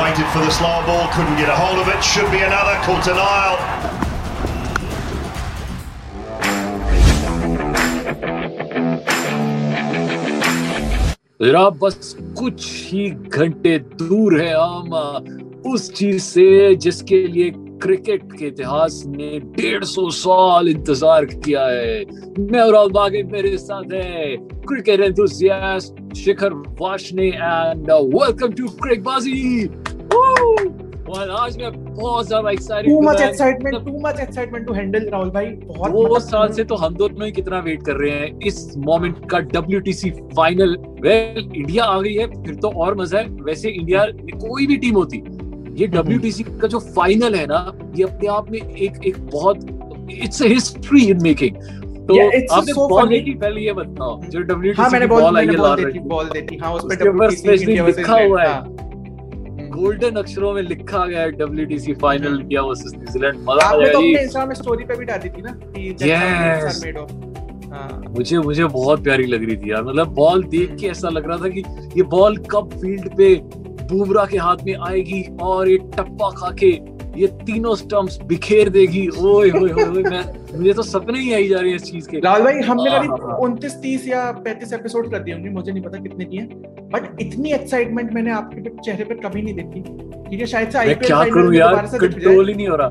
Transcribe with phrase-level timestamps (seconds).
[0.00, 2.02] Waited for the slower ball, couldn't get a hold of it.
[2.04, 2.74] Should be another.
[2.86, 3.58] Caught an aisle.
[11.42, 17.50] जरा बस कुछ ही घंटे दूर है हम उस चीज से जिसके लिए
[17.81, 22.03] क्रिकेट के इतिहास ने डेढ़ सौ साल इंतज़ार किया है।
[22.41, 29.65] मैं और मेरे साथ है। Cricket enthusiast Shikhar Washne and welcome to Cricbaazi
[31.09, 35.29] और आज मैं बहुत ज़्यादा excited too much excitement too much excitement to handle Rahul
[35.29, 38.77] भाई बहुत मतलब साल से तो हम दोनों ही कितना वेट कर रहे हैं। इस
[38.77, 43.69] मोमेंट का WTC फाइनल वेल इंडिया आ गई है फिर तो और मज़ा है। वैसे
[43.71, 44.05] इंडिया
[44.37, 45.17] कोई भी टीम होती
[45.73, 49.65] ये हम्म। WTC का जो फाइनल है ना ये अपने आप में एक एक बहुत
[50.11, 51.55] it's a history in making
[52.07, 53.33] तो Yeah, आपने so बॉल देखी?
[53.33, 54.39] पहले ये बताओ जो
[54.73, 56.83] हाँ मैंने की बॉल आई है लाल देखी बॉल देखी। हाँ उस
[57.45, 58.65] पे इंडिया लिखा हुआ है। हाँ।
[59.69, 63.97] गोल्डन अक्षरों में लिखा गया है WTC final India versus New Zealand मज़ा आ आपने तो
[63.97, 65.95] अपने ये में स्टोरी पे भी डाली थी ना कि
[66.97, 67.11] of.
[67.73, 71.27] हाँ। मुझे मुझे बहुत प्यारी लग रही थी यार। मतलब बॉल देख के ऐसा लग
[71.27, 71.63] रहा था कि
[71.97, 73.35] ये बॉल कब फ़ील्ड पे
[73.87, 76.71] बुमराह के हाथ में आएगी और ये टप्पा खा के
[77.19, 80.23] ये तीनों स्टंप्स बिखेर देगी। ओए होए होए मैं
[80.57, 82.99] मुझे तो सपने ही आई जा रहे हैं इस चीज़ के। राहुल भाई हमने हाँ,
[82.99, 86.25] करीब हाँ, हाँ। उनतीस तीस या पैंतीस एपिसोड कर दिए होंगे मुझे नहीं पता कितने
[86.25, 86.41] किए
[86.93, 89.81] बट इतनी एक्साइटमेंट मैंने आपके चेहरे पर कभी नहीं देखी।
[90.29, 91.85] ठीक है शायद से आईपीएल क्या करूँ यार?
[91.93, 92.87] कंट्रोल ही नहीं हो रहा।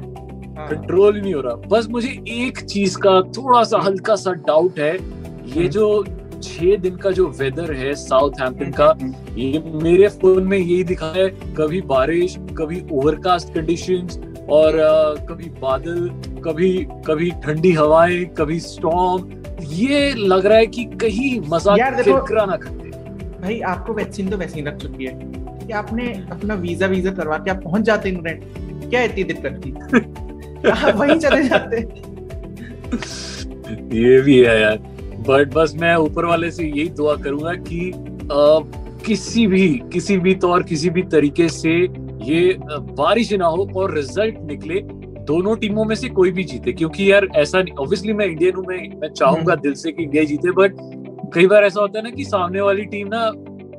[0.58, 4.78] हाँ। कंट्रोल नहीं हो रहा। बस मुझे एक चीज़ का थोड़ा सा हल्का सा डाउट
[4.78, 6.04] है। हम्म। ये जो
[6.42, 8.94] छह दिन का जो वेदर है साउथ हैम्पटन का
[9.38, 14.18] ये मेरे फ़ोन में यही दिखा है कभी बारिश कभी ओवरकास्ट कंडीशंस
[14.50, 16.08] और अ, कभी बादल
[16.44, 16.72] कभी
[17.06, 19.30] कभी ठंडी हवाएँ कभी स्टॉर्म
[19.72, 22.90] ये लग रहा है कि कहीं मज़ाक किरकिरा ना करते।
[23.40, 25.12] भाई आपको वैक्सीन तो वैसे ही लग चुकी है।
[25.62, 28.42] है आपने अपना वीज़ा वीज़ा करवा के आप पहुँच जाते इंग्लैंड
[28.90, 29.70] क्या इतनी दिक्कत थी?
[30.70, 31.76] आप वहीं चले जाते।
[33.98, 34.78] ये भी है यार।
[35.28, 38.60] बट बस मैं ऊपर वाले से यही दुआ करूँगा कि अ,
[39.06, 41.70] किसी भी किसी भी तौर किसी भी तरीके से
[42.24, 44.80] ये बारिश ना हो और रिज़ल्ट निकले
[45.24, 49.00] दोनों टीमों में से कोई भी जीते। क्योंकि यार ऐसा ऑब्वियसली मैं इंडियन हूँ मैं
[49.00, 50.74] मैं चाहूँगा दिल से कि इंडिया जीते बट
[51.34, 53.18] कई बार ऐसा होता है ना कि सामने वाली टीम ना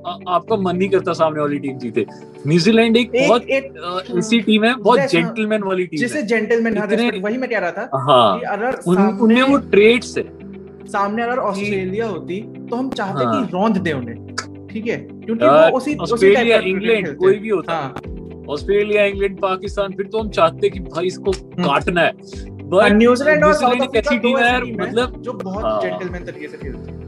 [0.09, 2.05] आ- आपका मन नहीं करता सामने वाली टीम जीते।
[2.47, 6.73] न्यूजीलैंड एक एक- बहुत एक- ऐसी टीम है बहुत जेंटलमैन वाली टीम जिसे जेंटलमैन
[7.23, 8.39] वही मैं कह रहा था हाँ।
[9.21, 10.42] उनमें वो ट्रेड्स है।
[10.88, 14.97] सामने अगर ऑस्ट्रेलिया होती तो हम चाहते हाँ। कि रौंद दे उन्हें ठीक है?
[14.97, 20.29] क्योंकि वो उसी ऑस्ट्रेलिया, इंग्लैंड, कोई भी होता हाँ। ऑस्ट्रेलिया इंग्लैंड पाकिस्तान फिर तो हम
[20.29, 22.11] चाहते कि भाई इसको काटना है।
[22.66, 26.25] बट न्यूजीलैंड और साउथ अफ्रीका टीम दो है ऐसी है मतलब जो बहुत हाँ। जेंटलमैन
[26.25, 27.01] तरीके से खेलती है।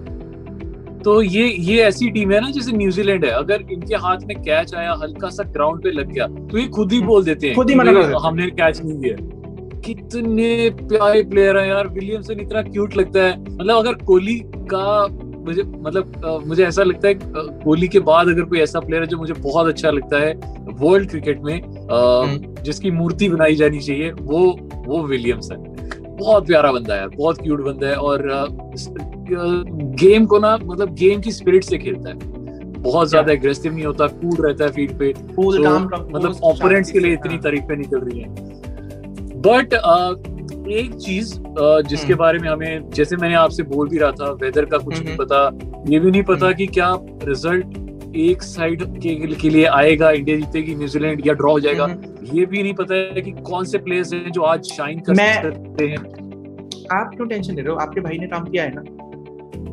[1.04, 4.74] तो ये ये ऐसी टीम है ना जैसे न्यूजीलैंड है। अगर इनके हाथ में कैच
[4.76, 7.70] आया हल्का सा ग्राउंड पे लग गया तो ये खुद ही बोल देते हैं खुद
[7.70, 9.16] ही मना कर देते हैं। हमने कैच नहीं दिया
[9.86, 14.40] कितने प्यारे प्लेयर हैं यार। विलियमसन इतना क्यूट लगता है। मतलब अगर कोहली
[14.74, 15.08] का
[15.46, 19.18] मुझे मतलब मुझे ऐसा लगता है कोहली के बाद अगर कोई ऐसा प्लेयर है जो
[19.18, 20.34] मुझे बहुत अच्छा लगता है
[20.80, 21.62] वर्ल्ड क्रिकेट में
[22.64, 24.40] जिसकी मूर्ति बनाई जानी चाहिए वो
[24.86, 25.74] वो विलियमसन
[26.20, 28.28] बहुत प्यारा बंदा है यार बहुत क्यूट बंदा है और
[30.00, 32.34] गेम को ना मतलब गेम की स्पिरिट से खेलता है।
[32.82, 35.60] बहुत ज़्यादा एग्रेसिव नहीं होता कूल रहता है फ़ील्ड पे। Composed,
[36.12, 38.55] मतलब ओपोनेंट्स के लिए इतनी। तारीफें निकल रही हैं।
[39.46, 39.74] बट
[40.70, 44.32] एक चीज़ uh, जिसके हम्म। बारे में हमें जैसे मैंने आपसे बोल भी रहा था
[44.42, 46.92] वेदर का कुछ नहीं हम्म। पता ये भी नहीं पता हम्म। कि क्या
[47.24, 51.88] रिज़ल्ट एक साइड के, के लिए आएगा इंडिया जीतेगी न्यूजीलैंड या ड्रॉ हो जाएगा।
[52.34, 55.88] ये भी नहीं पता है कि कौन से प्लेयर्स हैं जो आज शाइन कर सकते
[55.88, 55.98] हैं
[56.92, 58.84] आप क्यों टेंशन ले रहे हो आपके भाई ने काम किया है ना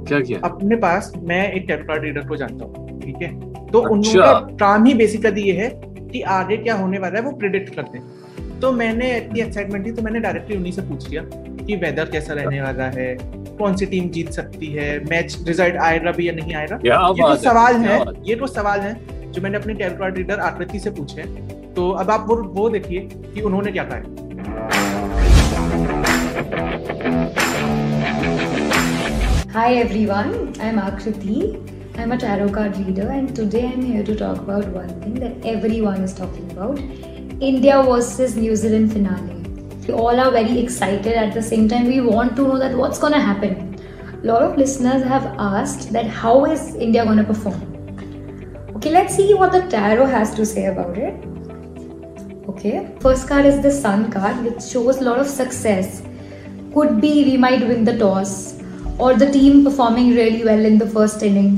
[0.04, 3.30] क्या किया अपने पास मैं एक टेपकार्ड रीडर को जानता हूँ ठीक है
[3.66, 7.32] तो अच्छा। उनका काम ही बेसिकली ये है कि आगे क्या होने वाला है वो
[7.36, 8.21] प्रिडिक्ट करते हैं
[8.62, 11.22] तो मैंने इतनी एक्साइटमेंट थी तो मैंने डायरेक्टली उन्हीं से पूछ लिया
[11.66, 13.06] कि वेदर कैसा रहने वाला है
[13.58, 16.76] कौन सी टीम जीत सकती है मैच रिज़ल्ट आएगा भी या नहीं आएगा?
[16.84, 17.96] ये तो सवाल है
[18.28, 18.92] ये तो सवाल है
[19.32, 21.22] जो मैंने अपने टेलकार्ड रीडर आकृति से पूछे
[21.76, 23.00] तो अब आप वो वो देखिए
[23.34, 24.02] कि उन्होंने क्या कहा है।
[29.54, 30.34] Hi everyone,
[30.66, 31.38] I'm Akriti.
[31.98, 35.34] I'm a tarot card reader, and today I'm here to talk about one thing that
[35.56, 36.78] everyone is talking about.
[37.42, 39.34] India versus New Zealand finale.
[39.88, 41.88] We all are very excited at the same time.
[41.88, 43.80] We want to know that what's gonna happen.
[44.22, 47.60] A lot of listeners have asked that how is India gonna perform?
[48.76, 51.14] Okay, let's see what the tarot has to say about it.
[52.48, 56.00] Okay, first card is the Sun card, which shows a lot of success.
[56.72, 58.62] Could be we might win the toss,
[58.98, 61.56] or the team performing really well in the first inning.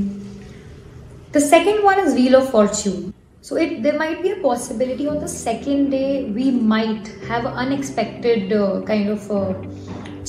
[1.31, 3.13] The second one is Wheel of Fortune.
[3.45, 7.59] So it there might be a possibility on the second day we might have an
[7.63, 9.53] unexpected uh, kind of uh,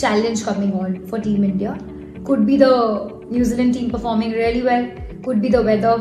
[0.03, 1.79] challenge coming on for Team India.
[2.27, 2.75] Could be the
[3.31, 4.85] New Zealand team performing really well.
[5.25, 5.97] Could be the weather.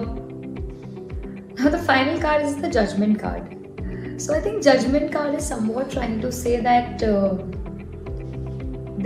[1.55, 4.21] Now the final card is the Judgment card.
[4.21, 7.01] So I think Judgment card is somewhat trying to say that.
[7.01, 7.37] Uh,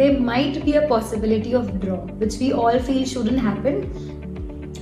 [0.02, 3.82] there might be a possibility of draw, which we all feel shouldn't happen,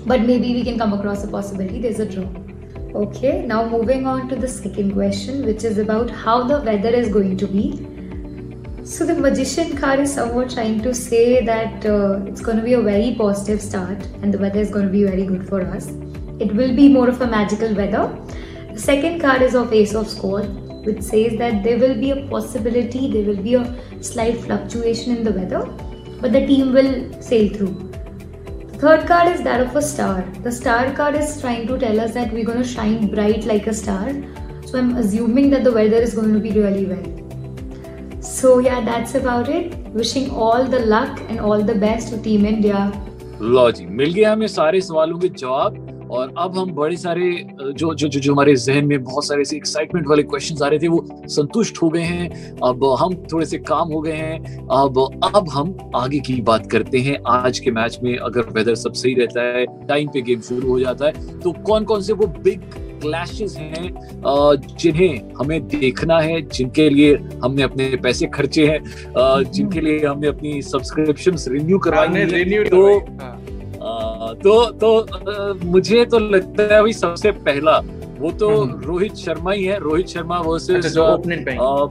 [0.06, 2.46] but maybe we can come across a possibility there's a draw.
[2.95, 7.10] Okay, now moving on to the second question, which is about how the weather is
[7.10, 7.86] going to be.
[8.86, 12.74] So, the magician card is somewhat trying to say that uh, it's going to be
[12.74, 15.88] a very positive start and the weather is going to be very good for us.
[16.39, 18.07] It will be more of a magical weather.
[18.74, 20.48] The second card is of Ace of Swords,
[20.86, 25.24] which says that there will be a possibility, there will be a slight fluctuation in
[25.25, 25.66] the weather,
[26.22, 27.87] but the team will sail through.
[28.76, 30.22] The third card is that of a star.
[30.43, 33.66] The star card is trying to tell us that we're going to shine bright like
[33.66, 34.12] a star.
[34.66, 38.20] So I'm assuming that the weather is going to be really well.
[38.20, 39.76] So yeah, that's about it.
[40.00, 42.90] Wishing all the luck and all the best to Team India.
[43.43, 47.31] लो जी मिल गया हमें सारे सवालों के जवाब और अब हम बड़े सारे
[47.62, 50.80] जो जो जो, जो हमारे जहन में बहुत सारे से एक्साइटमेंट वाले क्वेश्चंस आ रहे
[50.80, 52.30] थे वो संतुष्ट हो गए हैं।
[52.63, 56.98] अब हम थोड़े से काम हो गए हैं। अब अब हम आगे की बात करते
[56.98, 60.69] हैं। आज के मैच में अगर वेदर सब सही रहता है टाइम पे गेम शुरू
[60.69, 62.62] हो जाता है तो कौन कौन से वो बिग
[63.01, 63.94] क्लैशेस हैं
[64.80, 68.80] जिन्हें हमें देखना है जिनके लिए हमने अपने पैसे खर्चे हैं
[69.51, 73.00] जिनके लिए हमने अपनी सब्सक्रिप्शन रिन्यू करवाई है तो
[74.35, 77.77] तो तो मुझे तो लगता है अभी सबसे पहला
[78.19, 81.85] वो तो हम्म। रोहित शर्मा ही है रोहित शर्मा वर्सेस अच्छा,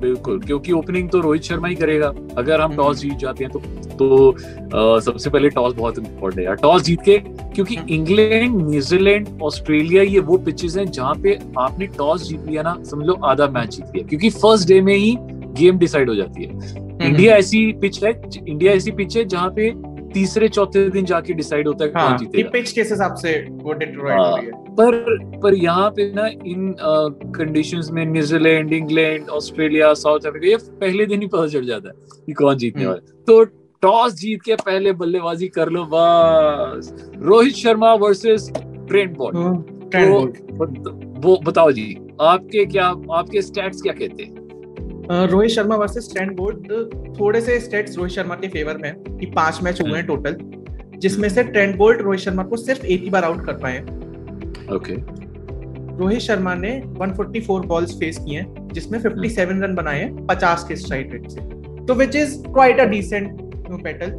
[0.00, 3.52] बिल्कुल क्योंकि ओपनिंग तो रोहित शर्मा ही करेगा अगर हम टॉस हम्म। जीत जाते हैं
[3.52, 3.60] तो
[3.98, 7.18] तो आ, सबसे पहले टॉस बहुत इंपॉर्टेंट है टॉस जीत के
[7.54, 12.76] क्योंकि इंग्लैंड न्यूजीलैंड ऑस्ट्रेलिया ये वो पिचेस हैं जहाँ पे आपने टॉस जीत लिया ना
[12.84, 15.16] समझ लो आधा मैच जीत लिया क्योंकि फ़र्स्ट डे में ही
[15.54, 19.50] गेम डिसाइड हो जाती है इंडिया हम्म। ऐसी पिच है इंडिया ऐसी पिच है जहाँ
[19.56, 19.72] पे
[20.18, 23.72] तीसरे चौथे दिन जाके डिसाइड होता है हाँ, कौन जीतेगा। पिच के हिसाब से वो
[23.72, 26.74] डिटरॉइट हो रही है। पर पर यहाँ पे ना इन
[27.36, 31.94] कंडीशंस में New Zealand England Australia South Africa ये पहले दिन ही पता चल जाता है
[32.26, 33.44] कि कौन जीतने हम्म। वाला तो
[33.82, 36.92] टॉस जीत के पहले बल्लेबाजी कर लो बस।
[37.22, 39.36] Rohit Sharma versus Trent Boult
[41.24, 42.86] वो बताओ जी आपके क्या
[43.18, 44.47] आपके स्टैट्स क्या कहते हैं?
[45.10, 46.72] Rohit Sharma versus Trent Boult
[47.20, 50.36] थोड़े से स्टेट्स रोहित शर्मा के फेवर में कि पाँच मैच हुए हैं टोटल
[50.98, 53.78] जिसमें से ट्रेंड बोल्ट रोहित शर्मा को सिर्फ़ एक ही बार आउट कर पाए
[54.74, 54.94] ओके
[55.98, 56.70] रोहित शर्मा ने
[57.00, 61.40] 144 बॉल्स फेस किए हैं जिसमें 57 रन बनाए हैं 50 के स्ट्राइक रेट से।
[61.86, 63.40] तो which is quite a decent
[63.82, 64.10] battle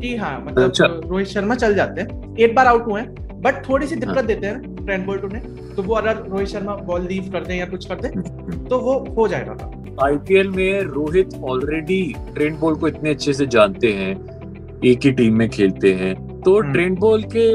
[0.00, 3.68] कि हाँ मतलब अच्छा। रोहित शर्मा चल जाते हैं। एक बार आउट हुए हैं बट
[3.68, 7.06] थोड़ी सी दिक्कत हाँ। देते हैं ट्रेंड बोल्ट उन्हें तो वो अगर रोहित शर्मा बॉल
[7.06, 9.54] लीव कर दें या कुछ कर दें तो वो हो जाएगा।
[10.02, 12.02] आईपीएल में रोहित ऑलरेडी
[12.34, 14.12] ट्रेंड बॉल को इतने अच्छे से जानते हैं
[14.84, 17.46] एक ही टीम में खेलते हैं। तो ट्रेंड हम्म। बॉल के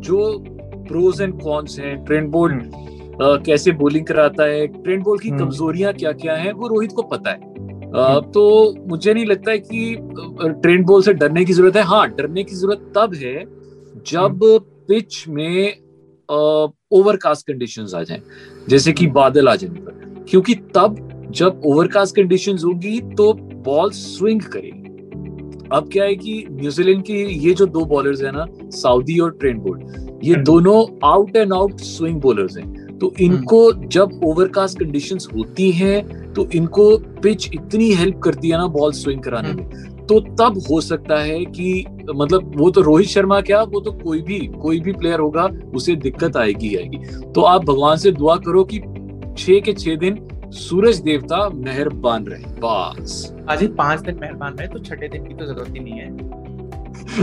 [0.00, 0.18] जो
[0.88, 2.60] प्रोज एंड कॉन्स हैं ट्रेंड बॉल
[3.20, 7.02] कैसे बॉलिंग कराता है ट्रेंड बॉल की हम्म। कमजोरियाँ क्या क्या हैं वो रोहित को
[7.02, 9.96] पता है। हम्म। तो मुझे नहीं लगता है कि
[10.62, 13.44] ट्रेंड बॉल से डरने की ज़रूरत है। हाँ डरने की ज़रूरत तब है
[14.06, 14.40] जब
[14.88, 15.72] पिच में
[16.28, 18.20] ओवरकास्ट कंडीशंस आ जाएँ
[18.68, 20.96] जैसे कि बादल आ जाए क्योंकि तब
[21.30, 23.32] जब ओवरकास्ट कंडीशंस होगी तो
[23.64, 24.86] बॉल स्विंग करेगी
[25.72, 29.60] अब क्या है कि न्यूजीलैंड के ये जो दो बॉलर्स है ना साउदी और ट्रेंड
[29.62, 35.28] बोल्ट ये। दोनों out and out swing bowlers हैं तो इनको हम्म। जब ओवरकास्ट कंडीशंस
[35.34, 39.94] होती हैं तो इनको पिच इतनी हेल्प करती है ना बॉल स्विंग कराने में हम्म।
[40.06, 44.20] तो तब हो सकता है कि मतलब वो तो रोहित शर्मा क्या वो तो कोई
[44.22, 46.98] भी कोई भी प्लेयर होगा उसे दिक्कत आएगी आएगी
[47.32, 48.78] तो आप भगवान से दुआ करो कि
[49.38, 50.18] छह के छह दिन
[50.52, 55.34] सूरज देवता मेहरबान रहे बस। आज ही पाँच दिन मेहरबान रहे तो छठे दिन की
[55.34, 56.08] तो ज़रूरत ही नहीं है।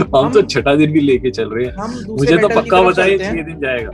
[0.06, 3.58] हम, तो छठा दिन भी लेके चल रहे हैं। मुझे तो पक्का बताइए छह दिन
[3.60, 3.90] जाएगा।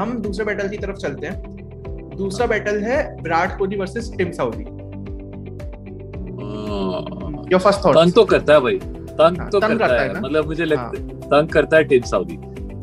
[0.00, 4.64] हम दूसरे बैटल की तरफ़ चलते हैं। दूसरा बैटल है Virat Kohli versus Tim Southee.
[7.52, 10.20] Your first thought तंग तो करता है भाई तंग हाँ, तो तंग करता है, है
[10.20, 12.38] मतलब मुझे लगता है हाँ। तंग करता है टिम साउदी।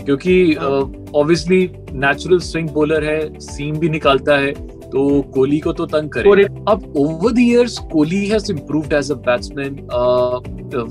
[0.05, 4.53] क्योंकि ऑब्वियसली नेचुरल स्विंग बॉलर है सीम भी निकालता है।
[4.91, 9.15] तो कोहली को तो तंग करे अब over the years Kohli has improved as a
[9.15, 9.75] batsman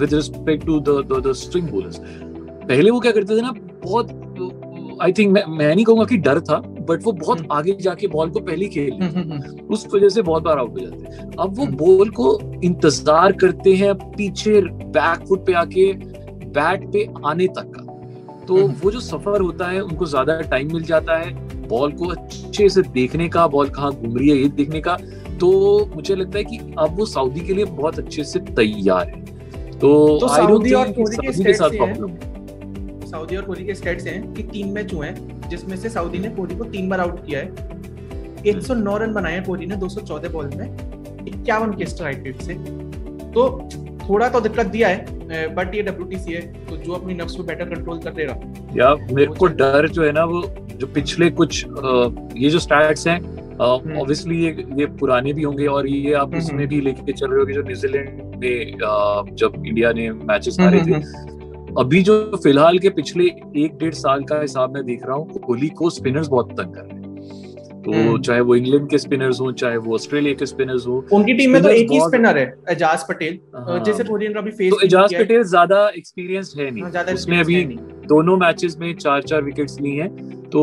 [0.00, 3.52] with respect to the the string bowlers पहले वो क्या करते थे ना
[3.84, 7.72] बहुत आई थिंक मैं, मैं नहीं कहूँगा कि डर था बट वो बहुत हम्म। आगे
[7.72, 11.14] जाके बॉल को पहले खेल हम्म, हम्म। उस वजह से बहुत बार आउट हो जाते
[11.14, 15.92] हैं अब वो। बॉल को इंतज़ार करते हैं पीछे बैक फुट पे आके
[16.48, 17.86] बैट पे आने तक का
[18.46, 22.68] तो। वो जो सफ़र होता है उनको ज़्यादा टाइम मिल जाता है बॉल को अच्छे
[22.68, 24.96] से देखने का बॉल कहाँ घूम रही है ये देखने का
[25.40, 25.50] तो
[25.94, 29.24] मुझे लगता है कि अब वो सऊदी के लिए बहुत अच्छे से तैयार है।
[29.72, 32.16] तो तो सऊदी और कोहली के के साथ प्रॉब्लम
[33.06, 36.28] सऊदी और कोहली के स्टेट्स हैं कि तीन मैच हुए हैं जिसमें से सऊदी ने
[36.30, 37.46] कोहली को तीन बार आउट किया है।
[38.46, 40.66] 109 रन बनाए हैं कोहली ने 214 बॉल में
[41.28, 42.54] इक्यावन के स्ट्राइक रेट से।
[43.34, 43.68] तो
[44.08, 47.64] थोड़ा तो दिक्कत दिया है बट ये डब्ल्यू है तो जो अपनी नफ्स को बेटर
[47.64, 48.34] कंट्रोल कर लेगा
[48.76, 50.40] या मेरे को डर जो है ना वो
[50.78, 51.64] जो पिछले कुछ
[52.36, 53.20] ये जो स्टैट्स हैं
[53.60, 57.30] ऑब्वियसली ये ये पुराने भी होंगे और ये आप हम्म, उसमें हम्म। भी लेके चल
[57.30, 58.44] रहे हो जो न्यूजीलैंड
[58.74, 61.00] अ, जब इंडिया ने मैचेस हारे थे
[61.78, 63.24] अभी जो फ़िलहाल के पिछले
[63.64, 66.80] एक डेढ़ साल का हिसाब मैं देख रहा हूँ कोहली को स्पिनर्स बहुत तंग कर
[66.82, 66.98] रहे हैं
[67.82, 71.34] तो हम्म। चाहे वो इंग्लैंड के स्पिनर्स हो चाहे वो ऑस्ट्रेलिया के स्पिनर्स हो उनकी
[71.34, 74.80] टीम में तो एक ही स्पिनर है एजाज पटेल हाँ। जैसे ने अभी फेस तो
[74.80, 79.22] एजाज पटेल ज़्यादा एक्सपीरियंस्ड है नहीं ज़्यादा उसने अभी है नहीं। दोनों मैचेस में चार
[79.22, 80.10] चार विकेट्स ली हैं।
[80.48, 80.60] तो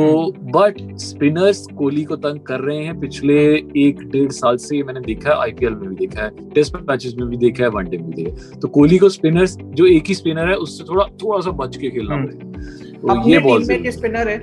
[0.53, 3.35] बट स्पिनर्स कोहली को तंग कर रहे हैं। पिछले
[3.77, 7.27] एक डेढ़ साल से मैंने देखा है आईपीएल में भी देखा है टेस्ट मैचेस में
[7.29, 10.13] भी देखा है वनडे में भी देखा है। तो कोहली को स्पिनर्स जो एक ही
[10.13, 14.29] स्पिनर है उससे थोड़ा थोड़ा सा बच के खेलना हम्म। पड़ेगा। तो ये बॉल स्पिनर
[14.29, 14.37] है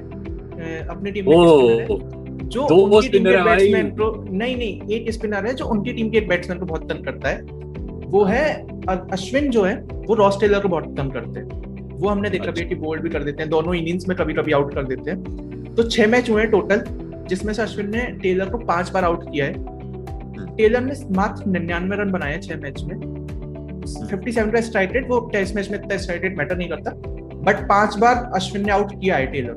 [0.88, 1.86] अपनी टीम में है।
[2.48, 6.10] जो दो उनकी टीम के बैट्समैन को नहीं नहीं एक स्पिनर है जो उनकी टीम
[6.10, 7.40] के बैट्समैन को बहुत तंग करता है।
[8.10, 8.44] वो है
[9.12, 9.74] अश्विन जो है
[10.06, 11.61] वो रॉस टेलर को बहुत तंग करते हैं।
[12.02, 14.52] वो हमने देखा भी कि बोल्ड भी कर देते हैं दोनों इनिंग्स में कभी कभी
[14.52, 16.84] आउट कर देते हैं। तो छह मैच हुए हैं टोटल
[17.28, 19.52] जिसमें से अश्विन ने टेलर को पाँच बार आउट किया है।
[20.56, 22.96] टेलर ने मात्र निन्यानवे रन बनाए छह मैच में।
[24.08, 26.90] फिफ्टी सेवन का स्ट्राइक रेट वो टेस्ट मैच में इतना स्ट्राइक रेट मैटर नहीं करता।
[27.42, 29.54] बट पाँच बार अश्विन ने आउट किया है टेलर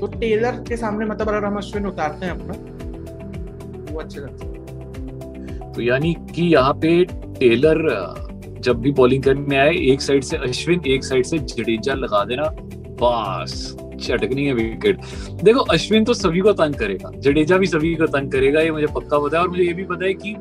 [0.00, 5.82] तो टेलर के सामने मतलब अगर हम अश्विन उतारते हैं अपना वो अच्छे लगता तो
[5.82, 7.04] यानी कि यहाँ पे
[7.38, 7.78] टेलर
[8.64, 12.42] जब भी बॉलिंग करने आए एक साइड से अश्विन एक साइड से जडेजा लगा देना।
[13.02, 15.00] बस चटकनी है विकेट
[15.42, 18.86] देखो अश्विन तो सभी को तंग करेगा। जडेजा भी सभी को तंग करेगा ये मुझे
[18.94, 20.34] पक्का पता है। और मुझे ये भी पता है कि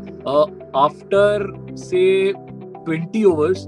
[0.77, 2.33] आफ्टर से
[2.87, 3.65] 20 ओवर्स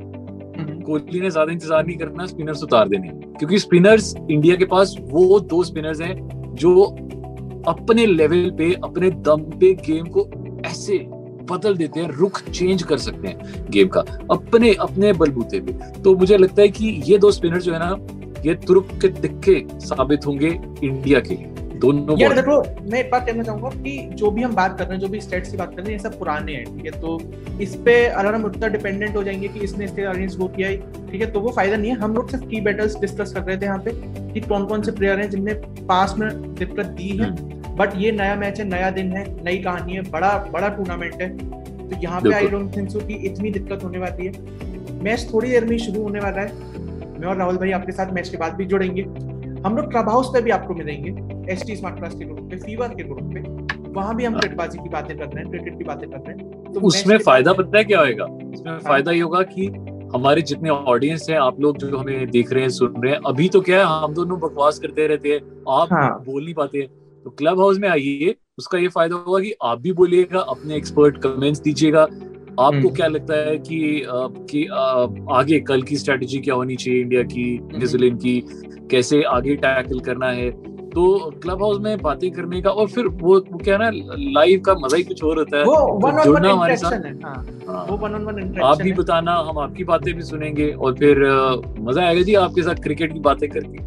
[0.85, 3.07] कोहली ने ज़्यादा इंतज़ार नहीं करना स्पिनर्स उतार देने।
[3.39, 6.83] क्योंकि स्पिनर्स इंडिया के पास वो दो स्पिनर्स हैं जो
[7.67, 10.29] अपने लेवल पे अपने दम पे गेम को
[10.65, 10.97] ऐसे
[11.45, 16.15] बदल देते हैं रुख चेंज कर सकते हैं गेम का अपने अपने बलबूते पे। तो
[16.17, 17.95] मुझे लगता है कि ये दो स्पिनर जो है ना
[18.45, 22.57] ये तुर्क के तिक्के साबित होंगे इंडिया के लिए। दोनों यार देखो
[22.91, 25.19] मैं एक बात कहना चाहूँगा कि जो भी हम बात कर रहे हैं जो भी
[25.21, 26.91] स्टेट्स की बात कर रहे हैं ये सब पुराने हैं ठीक है?
[27.01, 27.19] तो
[27.61, 30.77] इस पे अगर हम उतना डिपेंडेंट हो जाएँगे कि इसने इसके अगेंस्ट वो किया है
[31.11, 31.31] ठीक है?
[31.31, 33.79] तो वो फ़ायदा नहीं है। हम लोग सिर्फ़ की बैटल्स डिस्कस कर रहे थे यहाँ
[33.79, 33.91] पे
[34.33, 38.11] कि कौन कौन से प्लेयर हैं जिनने पास में दिक्कत दी है। हम्म। बट ये
[38.11, 41.29] नया मैच है नया दिन है नई कहानी है बड़ा बड़ा टूर्नामेंट है।
[41.79, 45.49] तो यहाँ पे आई डोंट थिंक सो कि इतनी दिक्कत होने वाली है। मैच थोड़ी
[45.49, 46.81] देर में शुरू होने वाला है।
[47.19, 49.01] मैं और राहुल भाई आपके साथ मैच के बाद भी जुड़ेंगे।
[49.65, 52.57] हम लोग क्लब हाउस पे भी आपको मिलेंगे एस टी स्मार्ट क्लास के ग्रुप पे
[52.57, 55.83] फीवर के ग्रुप पे। वहाँ भी हम क्रिकेटबाजी की बातें कर रहे हैं क्रिकेट की
[55.83, 58.25] बातें कर रहे हैं। तो उसमें फ़ायदा पता है क्या होएगा?
[58.25, 59.67] उसमें फ़ायदा ये होगा कि
[60.13, 63.47] हमारे जितने ऑडियंस हैं आप लोग जो हमें देख रहे हैं सुन रहे हैं अभी
[63.49, 65.39] तो क्या है हम दोनों बकवास करते रहते हैं।
[65.71, 66.87] आप हाँ। बोल नहीं पाते। हैं
[67.25, 71.17] तो क्लब हाउस में आइए उसका ये फ़ायदा होगा कि आप भी बोलिएगा अपने एक्सपर्ट
[71.17, 74.01] कमेंट्स दीजिएगा। आपको हम्म। क्या लगता है कि
[74.49, 74.65] कि
[75.33, 78.43] आगे कल की स्ट्रेटजी क्या होनी चाहिए इंडिया की हम्म। न्यूजीलैंड की
[78.91, 80.51] कैसे आगे टैकल करना है?
[80.91, 81.03] तो
[81.43, 84.97] क्लब हाउस में बातें करने का और फिर वो वो क्या ना लाइव का मज़ा
[84.97, 87.85] ही कुछ और होता है। वो वन ऑन वन हमारे साथ। इंटरेक्शन है हाँ। हाँ।
[87.85, 91.23] वो वन ऑन वन आप भी बताना हम आपकी बातें भी सुनेंगे और फिर
[91.79, 93.77] मज़ा आएगा जी आपके साथ क्रिकेट की बातें करके।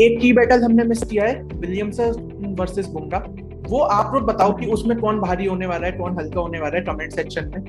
[0.00, 3.20] एक की बैटल हमने मिस किया है विलियमसन वर्सेस बुमराह
[3.68, 6.76] वो आप लोग बताओ कि उसमें कौन भारी होने वाला है कौन हल्का होने वाला
[6.76, 7.62] है कमेंट सेक्शन में।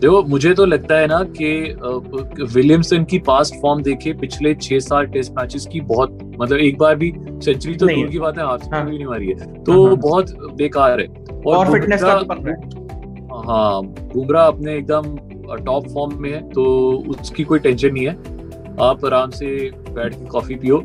[0.00, 1.50] देखो मुझे तो लगता है ना कि
[2.54, 6.94] विलियमसन की पास्ट फॉर्म देखे पिछले छह सात टेस्ट मैचेस की बहुत मतलब एक बार
[6.96, 7.12] भी
[7.44, 10.30] सेंचुरी तो दूर की बात है हाफ़ हाँ। भी नहीं मारी है। तो हाँ। बहुत
[10.56, 11.06] बेकार है।
[11.46, 12.12] और फिटनेस का
[12.46, 12.54] है।
[13.46, 15.16] हाँ बुमराह अपने एकदम
[15.64, 16.64] टॉप फॉर्म में है तो
[17.10, 18.16] उसकी कोई टेंशन नहीं है।
[18.80, 19.46] आप आराम से
[19.90, 20.76] बैठ के कॉफ़ी पियो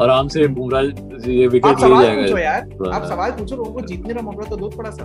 [0.00, 0.82] आराम से बुमराह
[1.30, 4.70] ये विकेट ले जाएगा। यार आप सवाल पूछो लोगों को जीतने का मौका तो दो
[4.76, 5.04] थोड़ा सा।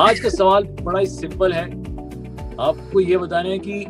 [0.00, 1.64] आज का सवाल बड़ा ही सिंपल है।
[2.60, 3.84] आपको ये बताना है कि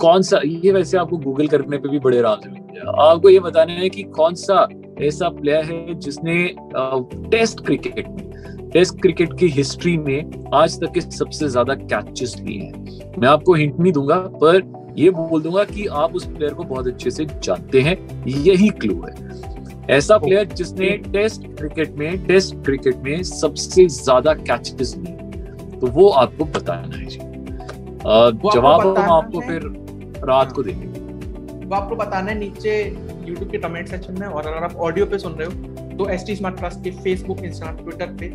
[0.00, 3.40] कौन सा ये वैसे आपको गूगल करने पे भी बड़े आराम से मिल आपको ये
[3.40, 4.66] बताना है कि कौन सा
[5.02, 6.44] ऐसा प्लेयर है जिसने
[7.30, 8.25] टेस्ट क्रिकेट में
[8.76, 13.54] टेस्ट क्रिकेट की हिस्ट्री में आज तक के सबसे ज़्यादा कैचेस लिए हैं। मैं आपको
[13.54, 14.56] हिंट नहीं दूँगा पर
[14.96, 19.00] ये बोल दूँगा कि आप उस प्लेयर को बहुत अच्छे से जानते हैं। यही क्लू
[19.02, 19.14] है।
[19.96, 26.08] ऐसा प्लेयर जिसने टेस्ट क्रिकेट में टेस्ट क्रिकेट में सबसे ज़्यादा कैचेस लिए तो वो
[26.22, 27.18] आपको बताना है जी।
[28.50, 29.62] जवाब हम आपको फिर
[30.24, 30.86] रात को देंगे।
[31.66, 35.18] वो आपको बताना है नीचे यूट्यूब के कमेंट सेक्शन में और अगर आप ऑडियो पे
[35.18, 38.28] सुन रहे हो तो एस टी स्मार्ट क्लास के फेसबुक इंस्टाग्राम ट्विटर पे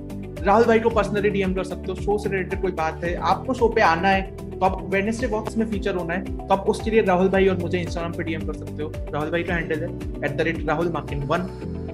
[0.43, 3.53] राहुल भाई को पर्सनली डीएम कर सकते हो शो से रिलेटेड कोई बात है। आपको
[3.53, 4.21] शो पे आना है
[4.51, 7.57] तो आप वेडनेसडे बॉक्स में फीचर होना है तो आप उसके लिए राहुल भाई और
[7.57, 9.89] मुझे इंस्टाग्राम पे डीएम कर सकते हो। राहुल भाई का हैंडल है
[10.25, 11.47] at the rate Rahul मार्किन one.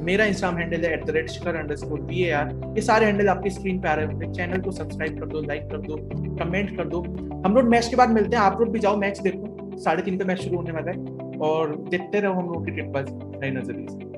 [0.06, 3.30] मेरा इंस्टाग्राम हैंडल है at the rate Shikhar underscore B A R ये सारे हैंडल
[3.30, 5.98] आपकी स्क्रीन पे आ रहे होंगे। चैनल को सब्सक्राइब कर दो लाइक कर दो
[6.38, 7.02] कमेंट कर दो।
[7.46, 10.18] हम लोग मैच के बाद मिलते हैं। आप लोग भी जाओ मैच देखो। साढ़े तीन
[10.18, 14.18] पे मैच शुरू होने वाला है और देखते रहो हम लोग की नए नज़रिए